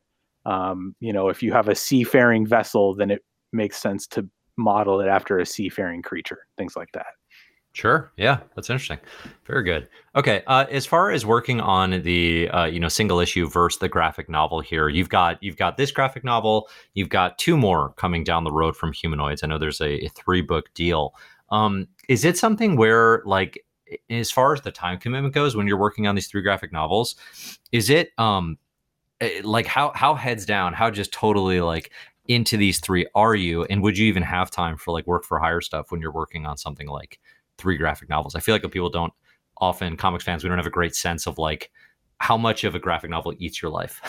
[0.46, 5.00] um, you know if you have a seafaring vessel then it makes sense to model
[5.00, 7.06] it after a seafaring creature things like that
[7.74, 8.12] Sure.
[8.18, 8.98] Yeah, that's interesting.
[9.46, 9.88] Very good.
[10.14, 10.42] Okay.
[10.46, 14.28] Uh, as far as working on the uh, you know single issue versus the graphic
[14.28, 16.68] novel here, you've got you've got this graphic novel.
[16.92, 19.42] You've got two more coming down the road from Humanoids.
[19.42, 21.14] I know there's a, a three book deal.
[21.50, 23.64] Um, is it something where like
[24.10, 27.16] as far as the time commitment goes when you're working on these three graphic novels,
[27.72, 28.58] is it um
[29.22, 31.92] Eh, like how how heads down how just totally like
[32.28, 33.64] into these three are you?
[33.64, 36.44] And would you even have time for like work for hire stuff when you're working
[36.44, 37.18] on something like
[37.56, 38.34] three graphic novels?
[38.34, 39.12] I feel like people don't
[39.58, 41.70] often comics fans we don't have a great sense of like
[42.18, 44.00] how much of a graphic novel eats your life.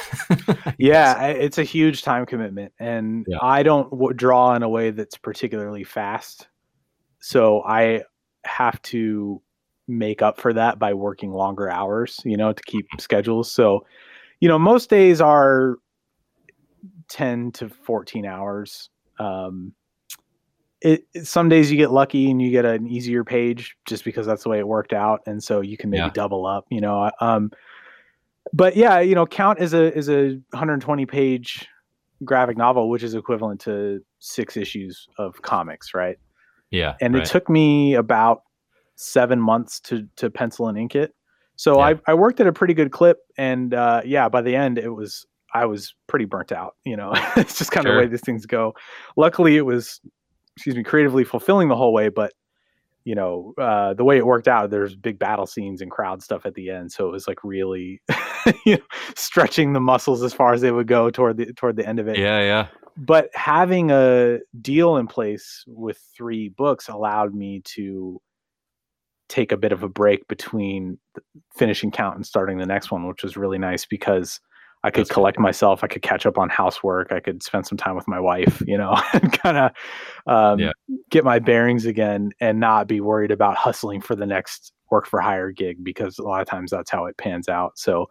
[0.77, 3.37] yeah, it's a huge time commitment, and yeah.
[3.41, 6.47] I don't w- draw in a way that's particularly fast,
[7.19, 8.03] so I
[8.45, 9.41] have to
[9.87, 12.99] make up for that by working longer hours, you know, to keep mm-hmm.
[12.99, 13.51] schedules.
[13.51, 13.85] So,
[14.43, 15.77] you know, most days are
[17.07, 18.89] 10 to 14 hours.
[19.17, 19.71] Um,
[20.81, 24.25] it, it, some days you get lucky and you get an easier page just because
[24.25, 26.09] that's the way it worked out, and so you can maybe yeah.
[26.13, 26.65] double up.
[26.69, 27.51] You know, um,
[28.51, 31.65] but yeah, you know, Count is a is a 120 page
[32.25, 36.17] graphic novel, which is equivalent to six issues of comics, right?
[36.69, 37.23] Yeah, and right.
[37.23, 38.43] it took me about
[38.97, 41.15] seven months to to pencil and ink it.
[41.63, 41.85] So yeah.
[42.07, 44.89] I I worked at a pretty good clip, and uh, yeah, by the end it
[44.89, 46.75] was I was pretty burnt out.
[46.83, 47.93] You know, it's just kind sure.
[47.93, 48.73] of the way these things go.
[49.15, 50.01] Luckily, it was
[50.57, 52.33] excuse me creatively fulfilling the whole way, but
[53.05, 56.45] you know uh, the way it worked out there's big battle scenes and crowd stuff
[56.45, 58.01] at the end so it was like really
[58.65, 58.83] you know,
[59.17, 62.07] stretching the muscles as far as they would go toward the toward the end of
[62.07, 68.21] it yeah yeah but having a deal in place with three books allowed me to
[69.33, 70.97] take a bit of a break between
[71.55, 74.39] finishing count and starting the next one, which was really nice because
[74.83, 75.43] I could That's collect cool.
[75.43, 75.83] myself.
[75.83, 77.11] I could catch up on housework.
[77.11, 79.71] I could spend some time with my wife, you know, and kind of
[80.27, 80.71] um, yeah.
[81.09, 85.21] get my bearings again and not be worried about hustling for the next work for
[85.21, 87.77] hire gig because a lot of times that's how it pans out.
[87.77, 88.07] So,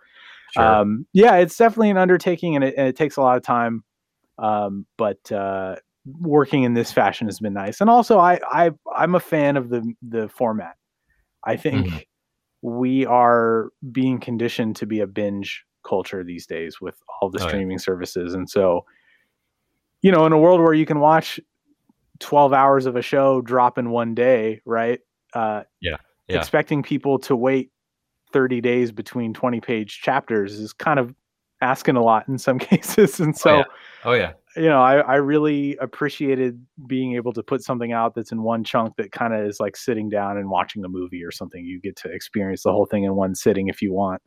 [0.55, 0.65] sure.
[0.65, 3.85] um, yeah, it's definitely an undertaking and it, and it takes a lot of time.
[4.39, 5.77] Um, but uh,
[6.21, 7.81] working in this fashion has been nice.
[7.81, 10.77] And also, I, I I'm a fan of the the format.
[11.45, 11.99] I think mm-hmm.
[12.63, 17.49] We are being conditioned to be a binge culture these days with all the oh,
[17.49, 17.83] streaming yeah.
[17.83, 18.35] services.
[18.35, 18.85] And so,
[20.01, 21.41] you know, in a world where you can watch
[22.21, 25.01] 12 hours of a show drop in one day, right?
[25.35, 25.97] Uh, yeah.
[26.29, 26.39] yeah.
[26.39, 27.71] Expecting people to wait
[28.33, 31.15] 30 days between 20 page chapters is kind of
[31.61, 33.19] asking a lot in some cases.
[33.19, 33.65] And so, oh, yeah.
[34.05, 38.33] Oh, yeah you know, I, I really appreciated being able to put something out that's
[38.33, 41.31] in one chunk that kind of is like sitting down and watching a movie or
[41.31, 41.65] something.
[41.65, 44.21] You get to experience the whole thing in one sitting if you want.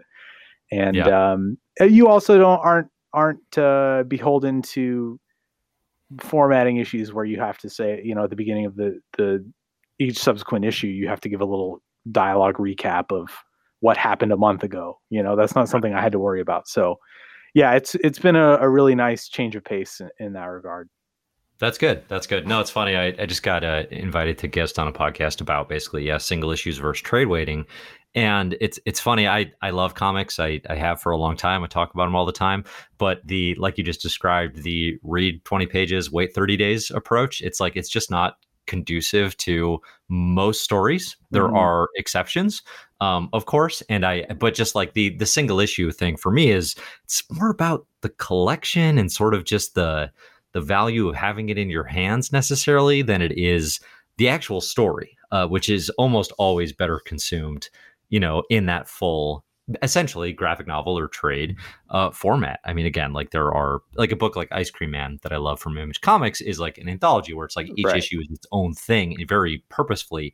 [0.71, 1.33] And yeah.
[1.33, 5.19] um, you also don't aren't aren't uh, beholden to
[6.19, 9.45] formatting issues where you have to say, you know, at the beginning of the the
[9.99, 13.29] each subsequent issue, you have to give a little dialogue recap of
[13.79, 14.99] what happened a month ago.
[15.09, 16.67] You know, that's not something I had to worry about.
[16.67, 16.97] So
[17.55, 20.89] yeah, it's it's been a, a really nice change of pace in, in, that regard.
[21.57, 22.03] That's good.
[22.09, 22.45] That's good.
[22.45, 22.97] No, it's funny.
[22.97, 26.51] I, I just got uh, invited to guest on a podcast about basically yeah single
[26.51, 27.65] issues versus trade waiting,
[28.13, 29.25] and it's it's funny.
[29.25, 30.37] I I love comics.
[30.37, 31.63] I I have for a long time.
[31.63, 32.65] I talk about them all the time.
[32.97, 37.39] But the like you just described, the read twenty pages, wait thirty days approach.
[37.39, 38.35] It's like it's just not
[38.67, 41.15] conducive to most stories.
[41.31, 41.55] There mm-hmm.
[41.55, 42.63] are exceptions,
[43.01, 44.25] um, of course, and I.
[44.25, 48.10] But just like the the single issue thing for me is it's more about the
[48.10, 50.12] collection and sort of just the
[50.53, 53.79] the value of having it in your hands necessarily than it is
[54.17, 57.69] the actual story, uh, which is almost always better consumed,
[58.10, 59.43] you know, in that full
[59.81, 61.55] essentially graphic novel or trade
[61.89, 62.60] uh, format.
[62.65, 65.38] I mean, again, like there are like a book like Ice Cream Man that I
[65.38, 67.97] love from Image Comics is like an anthology where it's like each right.
[67.97, 70.34] issue is its own thing, and very purposefully.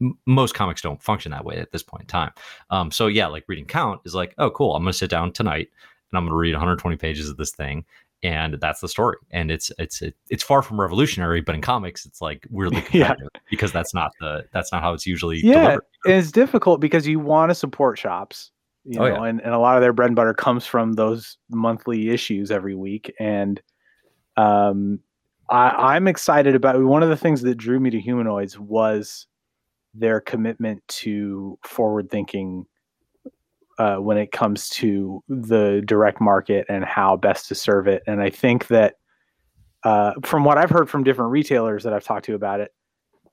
[0.00, 2.32] M- most comics don't function that way at this point in time.
[2.70, 4.74] Um, so yeah, like reading Count is like, oh, cool.
[4.74, 5.68] I'm going to sit down tonight
[6.10, 7.84] and I'm going to read 120 pages of this thing,
[8.22, 9.16] and that's the story.
[9.30, 13.40] And it's it's it's far from revolutionary, but in comics, it's like weirdly competitive yeah.
[13.50, 15.54] because that's not the that's not how it's usually yeah.
[15.54, 15.84] Delivered.
[16.06, 18.50] And it's difficult because you want to support shops
[18.84, 19.28] you oh, know, yeah.
[19.28, 22.74] and, and a lot of their bread and butter comes from those monthly issues every
[22.74, 23.12] week.
[23.20, 23.60] And
[24.36, 25.00] um,
[25.50, 29.26] I, I'm excited about one of the things that drew me to humanoids was
[29.94, 32.66] their commitment to forward thinking
[33.78, 38.02] uh, when it comes to the direct market and how best to serve it.
[38.06, 38.96] And I think that
[39.84, 42.74] uh, from what I've heard from different retailers that I've talked to about it,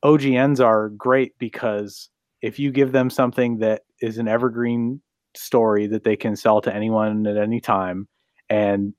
[0.04, 2.10] OGNs are great because
[2.42, 5.02] if you give them something that is an evergreen
[5.36, 8.08] story that they can sell to anyone at any time
[8.50, 8.94] and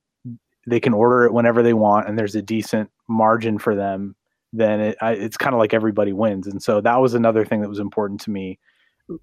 [0.66, 4.14] they can order it whenever they want and there's a decent margin for them
[4.52, 6.46] then it, it's kind of like everybody wins.
[6.46, 8.58] And so that was another thing that was important to me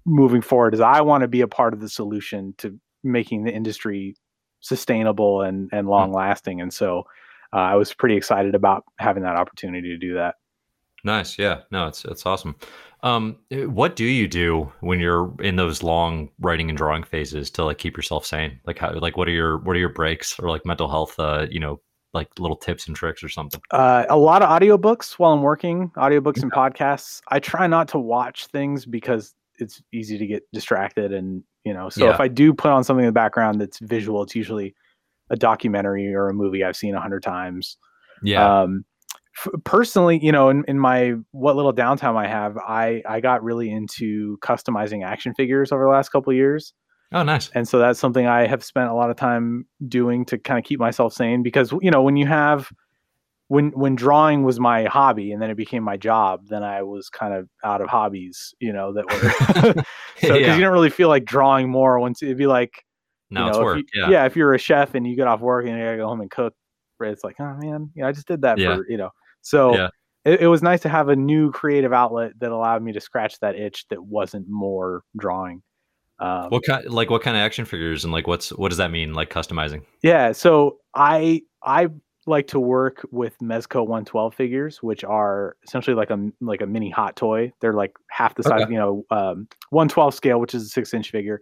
[0.04, 3.52] moving forward is i want to be a part of the solution to making the
[3.52, 4.16] industry
[4.60, 7.04] sustainable and and long lasting and so
[7.52, 10.34] uh, i was pretty excited about having that opportunity to do that.
[11.04, 11.38] Nice.
[11.38, 11.60] Yeah.
[11.70, 12.56] No it's it's awesome.
[13.02, 17.64] Um, what do you do when you're in those long writing and drawing phases to
[17.64, 18.58] like keep yourself sane?
[18.66, 21.14] Like how, like what are your what are your breaks or like mental health?
[21.18, 21.80] Uh, you know,
[22.16, 23.60] like little tips and tricks or something?
[23.70, 26.44] Uh, a lot of audiobooks while I'm working, audiobooks yeah.
[26.44, 27.20] and podcasts.
[27.28, 31.88] I try not to watch things because it's easy to get distracted and you know
[31.88, 32.14] so yeah.
[32.14, 34.74] if i do put on something in the background that's visual it's usually
[35.30, 37.76] a documentary or a movie i've seen a hundred times
[38.22, 38.84] yeah um
[39.38, 43.42] f- personally you know in, in my what little downtime i have i i got
[43.42, 46.72] really into customizing action figures over the last couple years
[47.12, 50.38] oh nice and so that's something i have spent a lot of time doing to
[50.38, 52.70] kind of keep myself sane because you know when you have
[53.48, 57.08] when when drawing was my hobby and then it became my job then i was
[57.08, 59.84] kind of out of hobbies you know that were
[60.20, 60.54] so because yeah.
[60.54, 62.84] you don't really feel like drawing more once it'd be like
[63.30, 64.10] no you know, it's work you, yeah.
[64.10, 66.20] yeah if you're a chef and you get off work and you gotta go home
[66.20, 66.54] and cook
[66.98, 68.76] right it's like oh man you know i just did that yeah.
[68.76, 69.10] for you know
[69.42, 69.88] so yeah.
[70.24, 73.38] it, it was nice to have a new creative outlet that allowed me to scratch
[73.40, 75.62] that itch that wasn't more drawing
[76.18, 78.90] um, what kind like what kind of action figures and like what's what does that
[78.90, 81.88] mean like customizing yeah so i i
[82.26, 86.90] like to work with Mezco 112 figures, which are essentially like a like a mini
[86.90, 87.52] hot toy.
[87.60, 88.72] They're like half the size, okay.
[88.72, 91.40] you know, um, 112 scale, which is a six inch figure,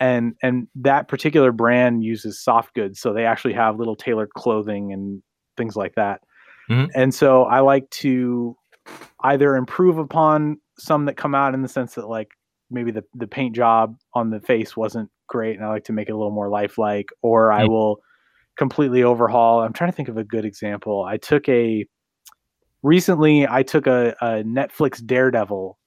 [0.00, 4.92] and and that particular brand uses soft goods, so they actually have little tailored clothing
[4.92, 5.22] and
[5.56, 6.20] things like that.
[6.68, 6.90] Mm-hmm.
[6.94, 8.56] And so I like to
[9.20, 12.30] either improve upon some that come out in the sense that like
[12.70, 16.08] maybe the the paint job on the face wasn't great, and I like to make
[16.08, 17.52] it a little more lifelike, or.
[17.52, 18.00] I will
[18.56, 19.60] completely overhaul.
[19.60, 21.04] I'm trying to think of a good example.
[21.04, 21.86] I took a
[22.82, 25.78] recently I took a, a Netflix Daredevil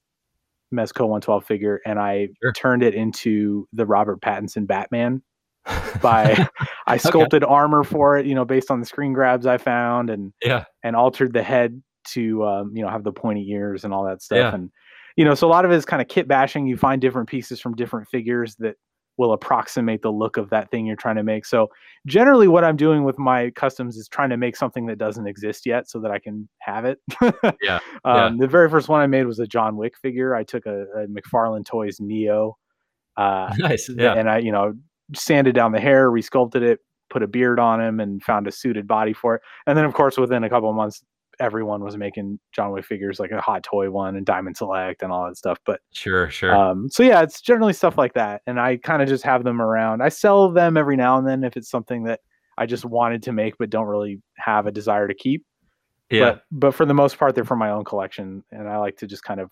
[0.73, 2.53] Mezco 112 figure and I sure.
[2.53, 5.23] turned it into the Robert Pattinson Batman
[6.01, 6.47] by
[6.87, 7.51] I sculpted okay.
[7.51, 10.95] armor for it, you know, based on the screen grabs I found and yeah, and
[10.95, 14.37] altered the head to um, you know have the pointy ears and all that stuff
[14.37, 14.53] yeah.
[14.53, 14.71] and
[15.15, 17.29] you know so a lot of it is kind of kit bashing you find different
[17.29, 18.75] pieces from different figures that
[19.19, 21.45] will approximate the look of that thing you're trying to make.
[21.45, 21.69] So
[22.07, 25.65] generally what I'm doing with my customs is trying to make something that doesn't exist
[25.65, 26.99] yet so that I can have it.
[27.61, 27.79] yeah.
[28.05, 28.31] Um, yeah.
[28.39, 30.33] The very first one I made was a John Wick figure.
[30.33, 32.57] I took a, a McFarlane Toys Neo.
[33.17, 33.89] Uh, nice.
[33.89, 34.13] Yeah.
[34.13, 34.73] And I, you know,
[35.13, 38.87] sanded down the hair, resculpted it, put a beard on him and found a suited
[38.87, 39.41] body for it.
[39.67, 41.03] And then of course within a couple of months
[41.39, 45.11] everyone was making John Wick figures, like a Hot Toy one and Diamond Select and
[45.11, 45.57] all that stuff.
[45.65, 46.55] But sure, sure.
[46.55, 49.61] Um, so yeah, it's generally stuff like that, and I kind of just have them
[49.61, 50.01] around.
[50.01, 52.19] I sell them every now and then if it's something that
[52.57, 55.45] I just wanted to make but don't really have a desire to keep.
[56.09, 56.19] Yeah.
[56.19, 59.07] But but for the most part, they're from my own collection, and I like to
[59.07, 59.51] just kind of,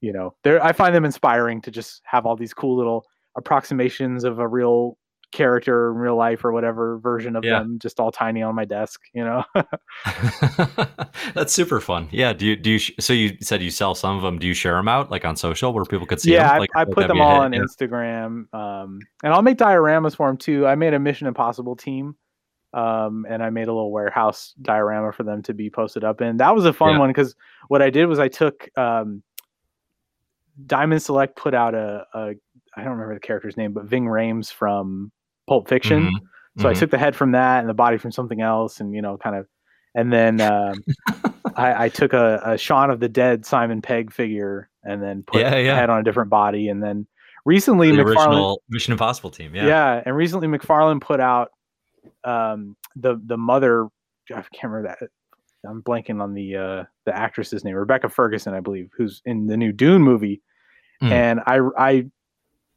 [0.00, 3.04] you know, they I find them inspiring to just have all these cool little
[3.36, 4.98] approximations of a real
[5.32, 7.58] character in real life or whatever version of yeah.
[7.58, 9.44] them just all tiny on my desk you know
[11.34, 14.22] that's super fun yeah do you do you so you said you sell some of
[14.22, 16.54] them do you share them out like on social where people could see yeah them?
[16.54, 17.60] I, like, I, put them all on yeah.
[17.60, 22.16] instagram um, and i'll make dioramas for them too i made a mission impossible team
[22.72, 26.36] um, and i made a little warehouse diorama for them to be posted up in
[26.36, 26.98] that was a fun yeah.
[26.98, 27.34] one because
[27.68, 29.22] what i did was i took um,
[30.66, 32.34] diamond select put out a, a
[32.76, 35.10] I don't remember the character's name, but Ving Rhames from
[35.46, 36.04] Pulp Fiction.
[36.04, 36.16] Mm-hmm.
[36.58, 36.66] So mm-hmm.
[36.68, 39.16] I took the head from that and the body from something else, and you know,
[39.18, 39.46] kind of,
[39.94, 40.82] and then um,
[41.54, 45.40] I, I, took a, a Shaun of the Dead Simon Pegg figure and then put
[45.40, 45.74] yeah, yeah.
[45.74, 47.06] the head on a different body, and then
[47.44, 51.50] recently the original Mission Impossible team, yeah, yeah, and recently McFarlane put out
[52.24, 53.88] um, the the mother.
[54.30, 55.08] I can't remember that.
[55.68, 59.56] I'm blanking on the uh, the actress's name, Rebecca Ferguson, I believe, who's in the
[59.56, 60.42] new Dune movie.
[61.02, 61.10] Mm.
[61.10, 62.06] And I I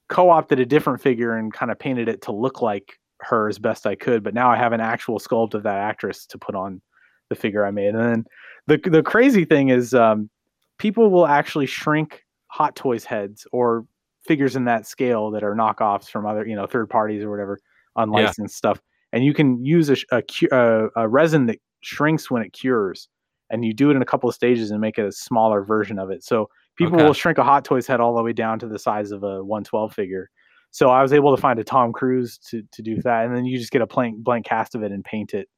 [0.10, 3.88] co-opted a different figure and kind of painted it to look like her as best
[3.88, 4.24] I could.
[4.24, 6.82] But now I have an actual sculpt of that actress to put on
[7.30, 7.96] the figure I made.
[7.96, 8.26] And then
[8.68, 10.30] the the crazy thing is, um,
[10.78, 13.86] people will actually shrink Hot Toys heads or
[14.26, 17.60] figures in that scale that are knockoffs from other, you know, third parties or whatever,
[17.98, 18.58] unlicensed yeah.
[18.58, 18.82] stuff.
[19.12, 23.08] And you can use a, a, a resin that shrinks when it cures,
[23.50, 26.00] and you do it in a couple of stages and make it a smaller version
[26.00, 26.24] of it.
[26.24, 27.04] So People okay.
[27.04, 29.44] will shrink a Hot Toys head all the way down to the size of a
[29.44, 30.30] 112 figure.
[30.72, 33.44] So I was able to find a Tom Cruise to to do that, and then
[33.44, 35.50] you just get a blank blank cast of it and paint it.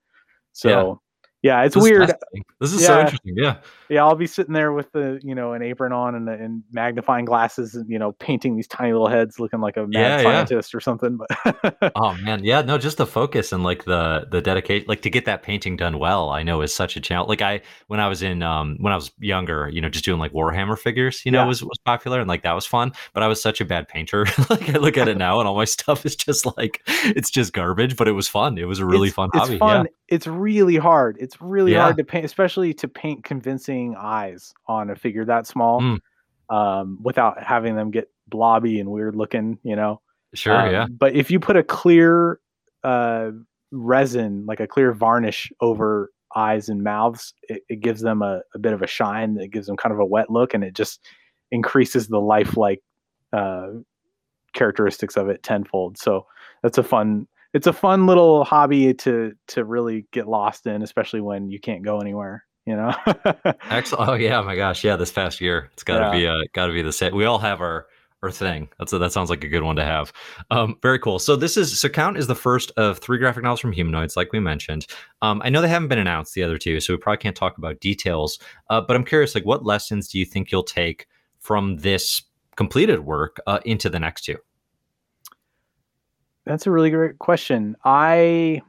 [0.53, 0.99] So
[1.41, 2.09] yeah, it's this weird.
[2.09, 2.87] Is this is yeah.
[2.87, 3.33] so interesting.
[3.35, 3.57] Yeah.
[3.89, 7.25] Yeah, I'll be sitting there with the, you know, an apron on and, and magnifying
[7.25, 10.71] glasses and, you know, painting these tiny little heads looking like a mad yeah, scientist
[10.71, 10.77] yeah.
[10.77, 11.17] or something.
[11.17, 15.09] But oh man, yeah, no, just the focus and like the the dedication like to
[15.09, 17.27] get that painting done well, I know is such a challenge.
[17.27, 20.19] Like I when I was in um when I was younger, you know, just doing
[20.19, 22.93] like Warhammer figures, you know, was was popular and like that was fun.
[23.13, 24.25] But I was such a bad painter.
[24.49, 27.51] like I look at it now and all my stuff is just like it's just
[27.51, 28.57] garbage, but it was fun.
[28.57, 29.57] It was a really it's, fun it's hobby.
[29.57, 29.87] Fun.
[30.11, 31.17] It's really hard.
[31.19, 31.81] It's really yeah.
[31.81, 35.99] hard to paint, especially to paint convincing eyes on a figure that small, mm.
[36.49, 39.57] um, without having them get blobby and weird looking.
[39.63, 40.01] You know.
[40.35, 40.55] Sure.
[40.55, 40.85] Um, yeah.
[40.89, 42.39] But if you put a clear,
[42.83, 43.31] uh,
[43.71, 47.33] resin, like a clear varnish over eyes and mouths.
[47.43, 49.37] It, it gives them a, a, bit of a shine.
[49.39, 51.01] It gives them kind of a wet look, and it just
[51.51, 52.81] increases the lifelike
[53.33, 53.67] uh,
[54.53, 55.97] characteristics of it tenfold.
[55.97, 56.25] So
[56.63, 57.27] that's a fun.
[57.53, 61.83] It's a fun little hobby to to really get lost in, especially when you can't
[61.83, 62.45] go anywhere.
[62.65, 62.93] You know.
[63.69, 64.09] Excellent.
[64.09, 64.95] Oh yeah, my gosh, yeah.
[64.95, 66.19] This past year, it's got to yeah.
[66.19, 67.13] be uh, got to be the set.
[67.13, 67.87] We all have our
[68.21, 68.69] or thing.
[68.77, 70.13] That's a, that sounds like a good one to have.
[70.51, 71.19] Um, very cool.
[71.19, 74.31] So this is so Count is the first of three graphic novels from Humanoids, like
[74.31, 74.85] we mentioned.
[75.21, 77.57] Um, I know they haven't been announced the other two, so we probably can't talk
[77.57, 78.39] about details.
[78.69, 81.07] Uh, but I'm curious, like, what lessons do you think you'll take
[81.39, 82.21] from this
[82.55, 84.37] completed work uh, into the next two?
[86.45, 87.75] That's a really great question.
[87.83, 88.61] I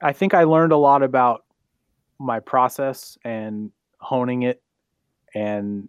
[0.00, 1.44] I think I learned a lot about
[2.18, 4.62] my process and honing it
[5.34, 5.88] and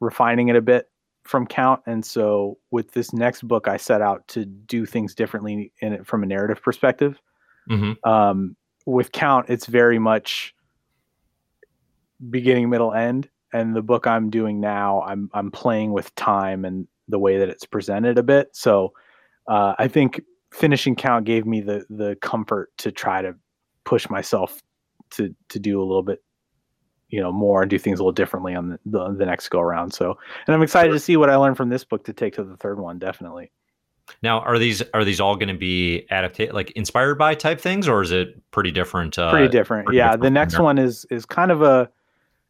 [0.00, 0.88] refining it a bit
[1.24, 5.72] from Count, and so with this next book, I set out to do things differently
[5.80, 7.20] in it from a narrative perspective.
[7.68, 8.08] Mm-hmm.
[8.08, 8.56] Um,
[8.86, 10.54] with Count, it's very much
[12.30, 16.86] beginning, middle, end, and the book I'm doing now, I'm I'm playing with time and
[17.08, 18.50] the way that it's presented a bit.
[18.52, 18.92] So
[19.50, 20.22] uh, I think
[20.52, 23.34] finishing Count gave me the the comfort to try to
[23.84, 24.62] push myself
[25.10, 26.22] to to do a little bit
[27.08, 29.60] you know more and do things a little differently on the, the, the next go
[29.60, 29.92] around.
[29.92, 30.94] So and i'm excited sure.
[30.94, 33.50] to see what i learned from this book to take to the third one definitely.
[34.22, 37.88] Now are these are these all going to be adapted like inspired by type things
[37.88, 40.12] or is it pretty different uh, pretty different pretty yeah.
[40.12, 41.90] different the next one is is kind of a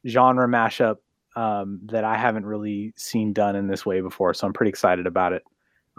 [0.07, 0.97] genre mashup
[1.37, 5.07] um, that i haven't really seen done in this way before so i'm pretty excited
[5.07, 5.43] about it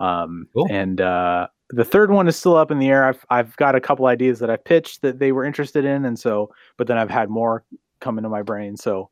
[0.02, 0.68] um, cool.
[0.70, 3.06] and uh, the third one is still up in the air.
[3.06, 6.18] I've I've got a couple ideas that I've pitched that they were interested in, and
[6.18, 7.64] so but then I've had more
[8.00, 8.76] come into my brain.
[8.76, 9.10] So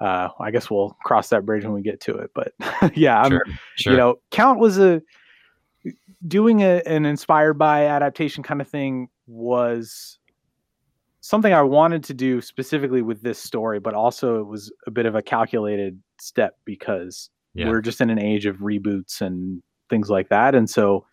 [0.00, 2.30] uh, I guess we'll cross that bridge when we get to it.
[2.34, 2.52] But
[2.96, 3.44] yeah, I'm, sure,
[3.76, 3.92] sure.
[3.92, 5.00] you know, Count was a
[6.26, 10.18] doing a, an inspired by adaptation kind of thing was
[11.20, 15.06] something I wanted to do specifically with this story, but also it was a bit
[15.06, 17.68] of a calculated step because yeah.
[17.68, 19.62] we're just in an age of reboots and
[19.92, 20.54] things like that.
[20.54, 21.04] And so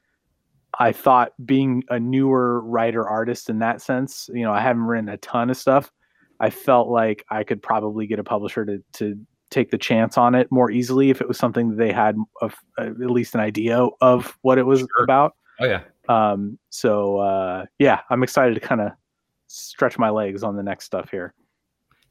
[0.79, 5.09] I thought being a newer writer artist in that sense, you know, I haven't written
[5.09, 5.91] a ton of stuff.
[6.39, 9.19] I felt like I could probably get a publisher to to
[9.49, 12.55] take the chance on it more easily if it was something that they had of,
[12.77, 15.03] uh, at least an idea of what it was sure.
[15.03, 15.35] about.
[15.59, 15.81] Oh yeah.
[16.07, 18.91] Um, so uh, yeah, I'm excited to kind of
[19.47, 21.33] stretch my legs on the next stuff here.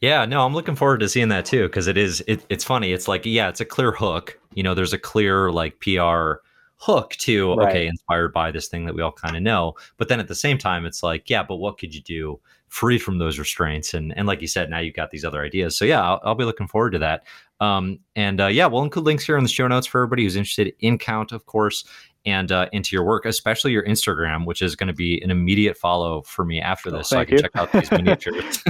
[0.00, 2.92] Yeah, no, I'm looking forward to seeing that too because it is it, it's funny.
[2.92, 4.38] It's like yeah, it's a clear hook.
[4.52, 6.40] You know, there's a clear like PR
[6.78, 7.68] hook to right.
[7.68, 9.74] okay, inspired by this thing that we all kind of know.
[9.96, 12.98] But then at the same time, it's like yeah, but what could you do free
[12.98, 13.94] from those restraints.
[13.94, 15.76] And and like you said, now you've got these other ideas.
[15.76, 17.24] So yeah, I'll, I'll be looking forward to that.
[17.60, 20.36] Um, and uh, yeah, we'll include links here in the show notes for everybody who's
[20.36, 21.84] interested in Count, of course,
[22.24, 25.76] and uh, into your work, especially your Instagram, which is going to be an immediate
[25.76, 27.42] follow for me after oh, this, oh, so I can you.
[27.42, 28.62] check out these miniatures.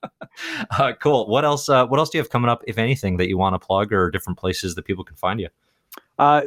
[0.78, 1.26] uh, cool.
[1.26, 1.68] What else?
[1.68, 3.92] Uh, what else do you have coming up, if anything, that you want to plug,
[3.92, 5.48] or different places that people can find you?
[6.18, 6.42] Uh,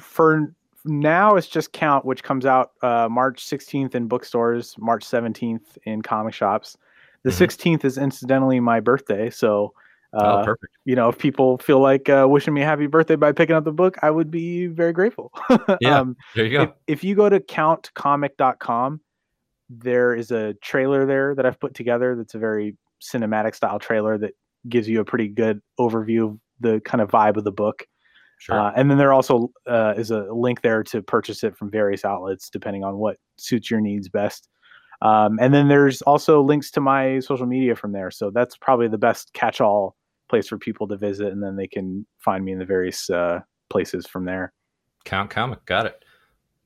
[0.00, 5.78] for now it's just Count, which comes out uh, March 16th in bookstores, March 17th
[5.84, 6.76] in comic shops.
[7.22, 7.44] The mm-hmm.
[7.44, 9.72] 16th is incidentally my birthday, so
[10.12, 10.74] oh, uh, oh, perfect.
[10.84, 13.64] You know, if people feel like uh, wishing me a happy birthday by picking up
[13.64, 15.32] the book, I would be very grateful.
[15.80, 16.62] yeah, um, there you go.
[16.62, 19.00] If, if, you go to countcomic.com,
[19.70, 22.14] there is a trailer there that I've put together.
[22.14, 24.34] That's a very cinematic style trailer that
[24.68, 27.86] gives you a pretty good overview of the kind of vibe of the book.
[28.44, 28.60] Sure.
[28.60, 32.04] Uh, and then there also uh, is a link there to purchase it from various
[32.04, 34.50] outlets, depending on what suits your needs best.
[35.00, 38.10] Um, and then there's also links to my social media from there.
[38.10, 39.96] So that's probably the best catch all
[40.28, 41.28] place for people to visit.
[41.28, 43.40] And then they can find me in the various uh,
[43.70, 44.52] places from there.
[45.06, 45.64] Count Comic.
[45.64, 46.04] Got it.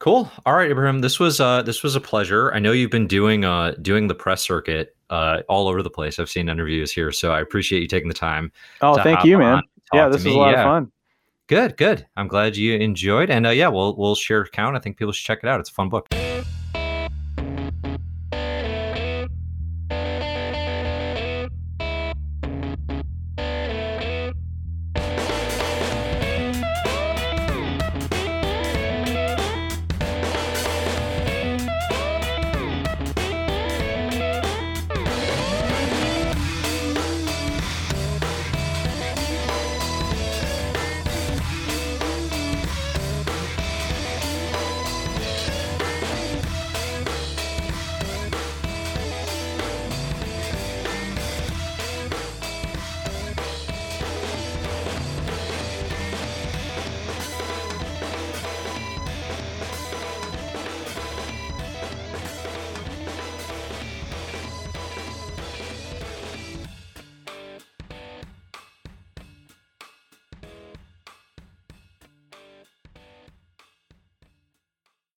[0.00, 0.28] Cool.
[0.44, 0.98] All right, Ibrahim.
[0.98, 2.52] This was uh, this was a pleasure.
[2.52, 6.18] I know you've been doing uh, doing the press circuit uh, all over the place.
[6.18, 8.50] I've seen interviews here, so I appreciate you taking the time.
[8.80, 9.62] Oh, thank you, man.
[9.92, 10.60] Yeah, this was a lot yeah.
[10.60, 10.92] of fun.
[11.48, 12.06] Good, good.
[12.14, 14.76] I'm glad you enjoyed, and uh, yeah, we'll we'll share count.
[14.76, 15.60] I think people should check it out.
[15.60, 16.17] It's a fun book.